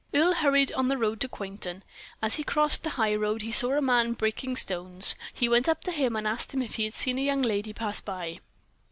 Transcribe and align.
Earle 0.15 0.33
hurried 0.33 0.71
on 0.71 0.87
the 0.87 0.97
road 0.97 1.19
to 1.21 1.29
Quainton. 1.29 1.83
As 2.23 2.37
he 2.37 2.43
crossed 2.43 2.81
the 2.81 2.89
high 2.97 3.13
road 3.13 3.43
he 3.43 3.51
saw 3.51 3.73
a 3.73 3.83
man 3.83 4.13
breaking 4.13 4.55
stones. 4.55 5.13
He 5.31 5.47
went 5.47 5.69
up 5.69 5.83
to 5.83 5.91
him 5.91 6.15
and 6.15 6.27
asked 6.27 6.55
him 6.55 6.63
if 6.63 6.73
he 6.73 6.85
had 6.85 6.95
seen 6.95 7.19
a 7.19 7.23
young 7.23 7.43
lady 7.43 7.71
pass 7.71 8.01
by. 8.01 8.39